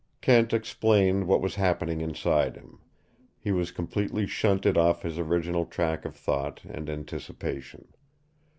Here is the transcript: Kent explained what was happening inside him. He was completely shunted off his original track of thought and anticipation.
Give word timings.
Kent 0.19 0.51
explained 0.51 1.27
what 1.27 1.41
was 1.41 1.53
happening 1.53 2.01
inside 2.01 2.55
him. 2.55 2.79
He 3.37 3.51
was 3.51 3.69
completely 3.69 4.25
shunted 4.25 4.75
off 4.75 5.03
his 5.03 5.19
original 5.19 5.67
track 5.67 6.05
of 6.05 6.15
thought 6.15 6.65
and 6.65 6.89
anticipation. 6.89 7.87